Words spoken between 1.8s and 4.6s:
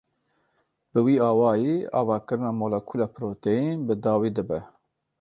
avakirina molekûla proteîn bi dawî dibe.